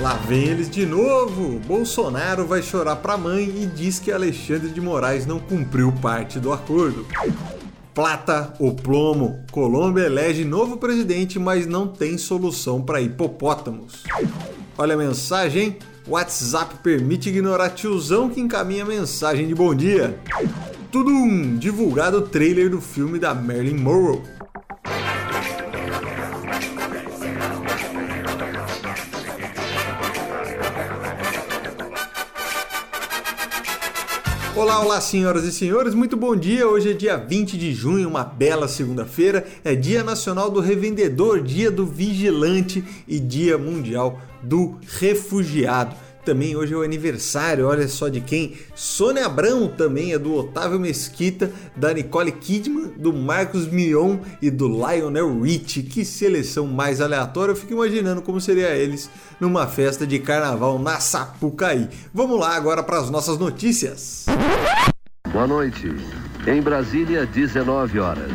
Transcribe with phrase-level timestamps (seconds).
[0.00, 1.58] Lá vem eles de novo!
[1.66, 6.54] Bolsonaro vai chorar pra mãe e diz que Alexandre de Moraes não cumpriu parte do
[6.54, 7.06] acordo.
[7.94, 9.44] Plata ou plomo?
[9.52, 14.04] Colômbia elege novo presidente, mas não tem solução para hipopótamos.
[14.78, 15.76] Olha a mensagem?
[16.08, 20.18] WhatsApp permite ignorar tiozão que encaminha mensagem de bom dia.
[20.90, 24.22] Tudo um divulgado o trailer do filme da Marilyn Monroe.
[34.56, 36.66] Olá, olá, senhoras e senhores, muito bom dia.
[36.66, 39.46] Hoje é dia 20 de junho, uma bela segunda-feira.
[39.64, 45.94] É Dia Nacional do Revendedor, Dia do Vigilante e Dia Mundial do Refugiado.
[46.30, 48.54] Também hoje é o aniversário, olha só de quem?
[48.72, 54.68] Sônia Abrão também é do Otávio Mesquita, da Nicole Kidman, do Marcos Mion e do
[54.68, 55.82] Lionel Richie.
[55.82, 61.00] Que seleção mais aleatória, eu fico imaginando como seria eles numa festa de carnaval na
[61.00, 61.88] Sapucaí.
[62.14, 64.26] Vamos lá agora para as nossas notícias.
[65.32, 65.92] Boa noite.
[66.46, 68.30] Em Brasília, 19 horas.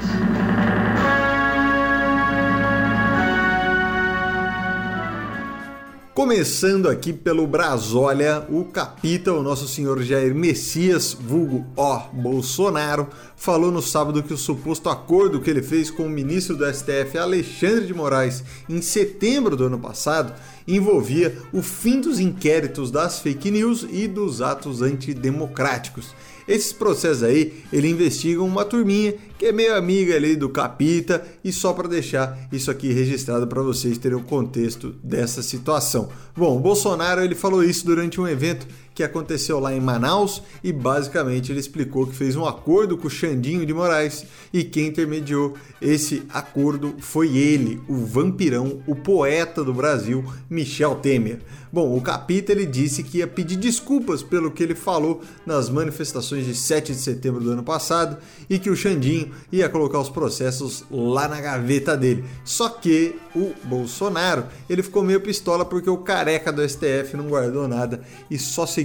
[6.15, 13.69] Começando aqui pelo Brasólia, o capita, o nosso senhor Jair Messias, vulgo ó Bolsonaro, falou
[13.69, 17.85] no sábado que o suposto acordo que ele fez com o ministro do STF, Alexandre
[17.85, 20.33] de Moraes, em setembro do ano passado,
[20.67, 26.13] envolvia o fim dos inquéritos das fake news e dos atos antidemocráticos.
[26.47, 31.51] Esses processos aí, ele investiga uma turminha que é meio amiga ali do Capita e
[31.51, 36.09] só para deixar isso aqui registrado para vocês terem o contexto dessa situação.
[36.35, 41.51] Bom, Bolsonaro ele falou isso durante um evento que aconteceu lá em Manaus e basicamente
[41.51, 46.23] ele explicou que fez um acordo com o Xandinho de Moraes e quem intermediou esse
[46.29, 51.41] acordo foi ele, o vampirão, o poeta do Brasil, Michel Temer.
[51.75, 56.45] Bom, o Capita ele disse que ia pedir desculpas pelo que ele falou nas manifestações
[56.45, 58.15] de 7 de setembro do ano passado
[58.49, 62.23] e que o Xandinho ia colocar os processos lá na gaveta dele.
[62.45, 67.67] Só que o Bolsonaro, ele ficou meio pistola porque o careca do STF não guardou
[67.67, 67.99] nada
[68.31, 68.84] e só seguiu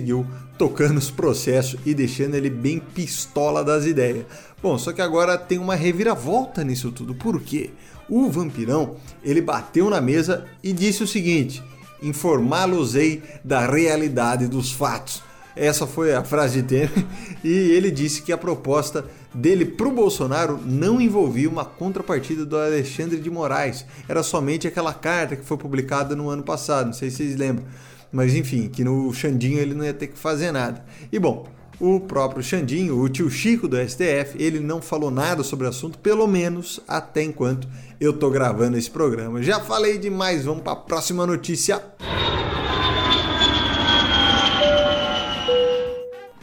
[0.59, 4.27] tocando os processos e deixando ele bem pistola das ideias.
[4.63, 7.15] Bom, só que agora tem uma reviravolta nisso tudo.
[7.15, 7.71] Por quê?
[8.09, 11.63] O vampirão, ele bateu na mesa e disse o seguinte:
[12.03, 15.23] informá-los-ei da realidade dos fatos.
[15.57, 17.07] Essa foi a frase de Temer
[17.43, 22.57] e ele disse que a proposta dele para o Bolsonaro não envolvia uma contrapartida do
[22.57, 23.85] Alexandre de Moraes.
[24.09, 27.65] Era somente aquela carta que foi publicada no ano passado, não sei se vocês lembram.
[28.13, 30.85] Mas enfim, que no Xandinho ele não ia ter que fazer nada.
[31.13, 31.47] E bom,
[31.81, 35.99] o próprio Xandinho, o tio Chico do STF, ele não falou nada sobre o assunto,
[35.99, 37.67] pelo menos até enquanto
[38.01, 39.43] eu tô gravando esse programa.
[39.43, 41.83] Já falei demais, vamos para a próxima notícia.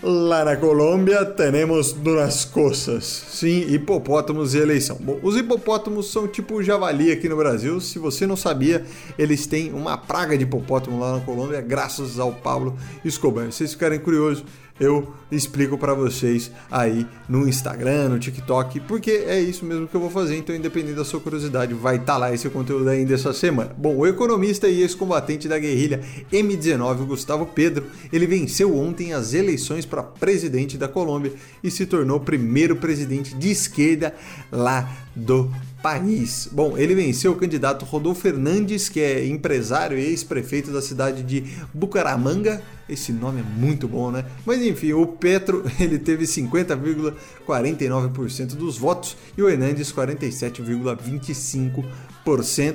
[0.10, 3.04] Lá na Colômbia temos duas coisas.
[3.04, 4.96] Sim, hipopótamos e eleição.
[5.02, 7.82] Bom, os hipopótamos são tipo javali aqui no Brasil.
[7.82, 8.86] Se você não sabia,
[9.20, 13.48] eles têm uma praga de hipopótamo lá na Colômbia, graças ao Pablo Escobar.
[13.48, 14.46] Se vocês ficarem curiosos,
[14.80, 20.02] eu explico para vocês aí no Instagram, no TikTok, porque é isso mesmo que eu
[20.02, 23.34] vou fazer, então independente da sua curiosidade, vai estar tá lá esse conteúdo ainda essa
[23.34, 23.76] semana.
[23.78, 26.02] Bom, o economista e ex-combatente da guerrilha
[26.32, 31.34] M19, Gustavo Pedro, ele venceu ontem as eleições para presidente da Colômbia
[31.64, 34.14] e se tornou o primeiro presidente de esquerda
[34.52, 35.52] lá do
[35.82, 36.48] país.
[36.52, 41.46] Bom, ele venceu o candidato Rodolfo Fernandes, que é empresário e ex-prefeito da cidade de
[41.74, 42.62] Bucaramanga.
[42.90, 44.24] Esse nome é muito bom, né?
[44.46, 51.84] Mas enfim, o Petro ele teve 50,49% dos votos e o Hernandes 47,25%,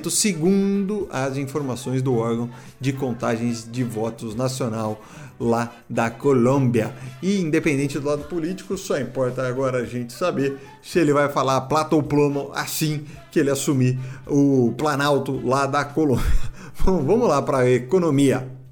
[0.09, 2.49] segundo as informações do órgão
[2.79, 4.99] de contagens de votos nacional
[5.39, 6.93] lá da Colômbia.
[7.21, 11.61] E independente do lado político, só importa agora a gente saber se ele vai falar
[11.61, 16.25] plata ou plomo assim que ele assumir o Planalto lá da Colômbia.
[16.83, 18.62] Bom, vamos lá para a economia.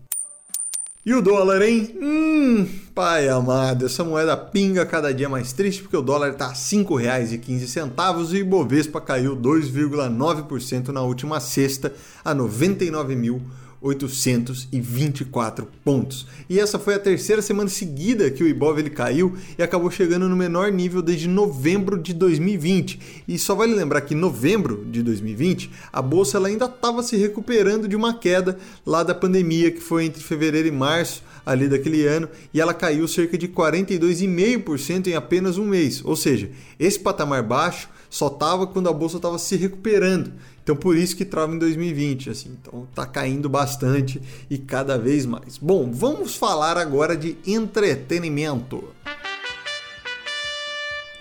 [1.03, 1.97] E o dólar, hein?
[1.99, 6.49] Hum, pai amado, essa moeda pinga cada dia mais triste porque o dólar está a
[6.49, 11.91] R$ 5,15 e o Ibovespa caiu 2,9% na última sexta
[12.23, 13.41] a 99 mil
[13.81, 16.27] 824 pontos.
[16.47, 20.29] E essa foi a terceira semana seguida que o Ibov ele caiu e acabou chegando
[20.29, 23.23] no menor nível desde novembro de 2020.
[23.27, 27.17] E só vale lembrar que em novembro de 2020 a bolsa ela ainda estava se
[27.17, 32.05] recuperando de uma queda lá da pandemia que foi entre fevereiro e março ali daquele
[32.05, 36.03] ano e ela caiu cerca de 42,5% em apenas um mês.
[36.03, 40.33] Ou seja, esse patamar baixo só tava quando a bolsa estava se recuperando.
[40.63, 42.55] Então por isso que trava em 2020, assim.
[42.61, 45.57] Então tá caindo bastante e cada vez mais.
[45.57, 48.83] Bom, vamos falar agora de entretenimento.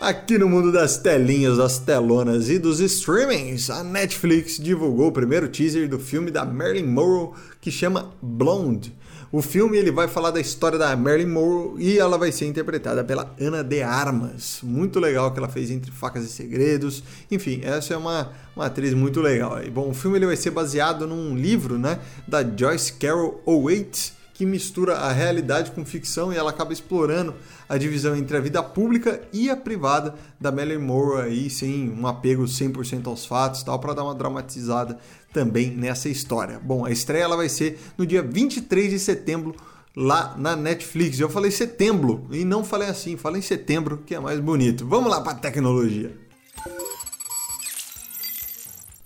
[0.00, 5.46] Aqui no mundo das telinhas, das telonas e dos streamings, a Netflix divulgou o primeiro
[5.46, 8.94] teaser do filme da Marilyn Monroe que chama Blonde.
[9.32, 13.04] O filme ele vai falar da história da Marilyn Monroe e ela vai ser interpretada
[13.04, 14.58] pela Ana de Armas.
[14.60, 17.00] Muito legal que ela fez entre Facas e Segredos.
[17.30, 19.56] Enfim, essa é uma, uma atriz muito legal.
[19.72, 24.46] Bom, o filme ele vai ser baseado num livro, né, da Joyce Carol Oates que
[24.46, 27.34] mistura a realidade com ficção e ela acaba explorando
[27.68, 32.06] a divisão entre a vida pública e a privada da Marilyn Monroe aí, sem um
[32.06, 34.98] apego 100% aos fatos, tal, para dar uma dramatizada
[35.30, 36.58] também nessa história.
[36.58, 39.54] Bom, a estreia ela vai ser no dia 23 de setembro
[39.94, 41.20] lá na Netflix.
[41.20, 44.86] Eu falei setembro e não falei assim, falei em setembro, que é mais bonito.
[44.86, 46.16] Vamos lá para tecnologia.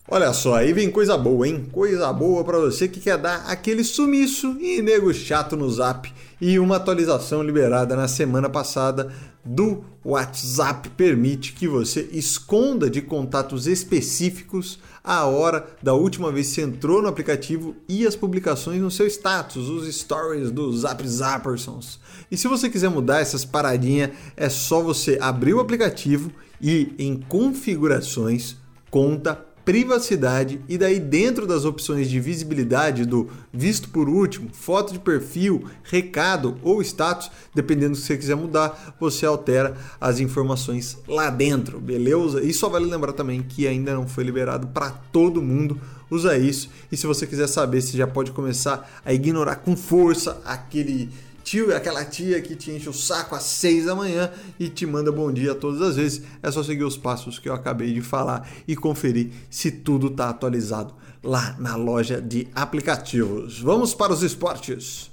[0.07, 1.67] Olha só, aí vem coisa boa, hein?
[1.73, 6.13] Coisa boa para você que quer dar aquele sumiço e nego chato no Zap.
[6.39, 9.11] E uma atualização liberada na semana passada
[9.43, 16.57] do WhatsApp permite que você esconda de contatos específicos a hora da última vez que
[16.57, 21.99] você entrou no aplicativo e as publicações no seu status, os stories do Zap Zappersons.
[22.31, 26.31] E se você quiser mudar essas paradinhas, é só você abrir o aplicativo
[26.61, 28.57] e em configurações,
[28.91, 34.99] conta privacidade e daí dentro das opções de visibilidade do visto por último, foto de
[34.99, 41.31] perfil, recado ou status, dependendo do que você quiser mudar, você altera as informações lá
[41.31, 42.43] dentro, beleza?
[42.43, 45.81] E só vale lembrar também que ainda não foi liberado para todo mundo
[46.11, 46.69] usa isso.
[46.93, 51.11] E se você quiser saber, você já pode começar a ignorar com força aquele
[51.45, 55.13] tio aquela tia que te enche o saco às 6 da manhã e te manda
[55.13, 56.23] bom dia todas as vezes.
[56.43, 60.31] É só seguir os passos que eu acabei de falar e conferir se tudo está
[60.31, 63.61] atualizado lá na loja de aplicativos.
[63.61, 65.13] Vamos para os esportes.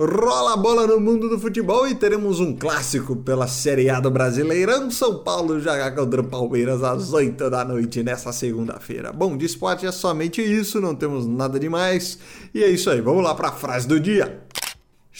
[0.00, 4.12] Rola a bola no mundo do futebol e teremos um clássico pela Série A do
[4.12, 4.88] Brasileirão.
[4.92, 9.12] São Paulo joga contra o Palmeiras às 8 da noite nessa segunda-feira.
[9.12, 12.16] Bom, de esporte é somente isso, não temos nada demais.
[12.54, 14.46] E é isso aí, vamos lá para a frase do dia.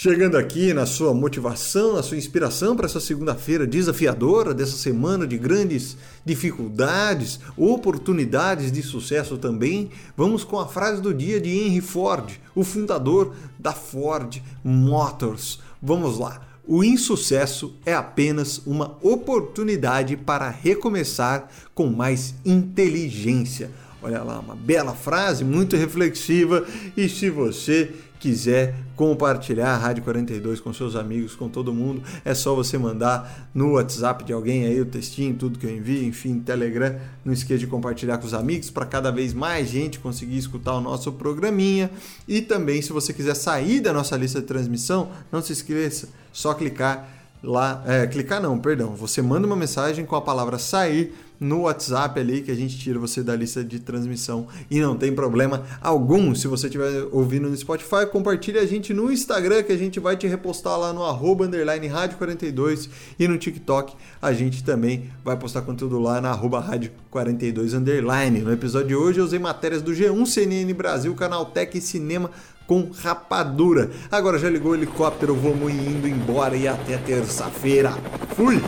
[0.01, 5.37] Chegando aqui na sua motivação, na sua inspiração para essa segunda-feira desafiadora, dessa semana de
[5.37, 12.31] grandes dificuldades, oportunidades de sucesso também, vamos com a frase do dia de Henry Ford,
[12.55, 15.59] o fundador da Ford Motors.
[15.83, 16.47] Vamos lá.
[16.65, 23.69] O insucesso é apenas uma oportunidade para recomeçar com mais inteligência.
[24.01, 26.65] Olha lá, uma bela frase, muito reflexiva.
[26.97, 32.35] E se você quiser compartilhar a Rádio 42 com seus amigos, com todo mundo, é
[32.35, 36.41] só você mandar no WhatsApp de alguém aí o textinho, tudo que eu envio, enfim,
[36.41, 36.99] Telegram.
[37.25, 40.81] Não esqueça de compartilhar com os amigos para cada vez mais gente conseguir escutar o
[40.81, 41.91] nosso programinha.
[42.27, 46.55] E também, se você quiser sair da nossa lista de transmissão, não se esqueça, só
[46.55, 47.09] clicar
[47.43, 52.19] lá, é, clicar não, perdão, você manda uma mensagem com a palavra sair no WhatsApp
[52.19, 56.35] ali que a gente tira você da lista de transmissão e não tem problema algum.
[56.35, 60.17] Se você estiver ouvindo no Spotify, compartilhe a gente no Instagram que a gente vai
[60.17, 62.89] te repostar lá no arroba underline rádio 42
[63.19, 68.41] e no TikTok a gente também vai postar conteúdo lá na arroba rádio 42 underline.
[68.41, 72.31] No episódio de hoje eu usei matérias do G1, CNN Brasil, Canal Tech e Cinema
[72.67, 73.91] com rapadura.
[74.11, 77.93] Agora já ligou o helicóptero, vamos indo embora e até terça-feira.
[78.37, 78.61] Fui!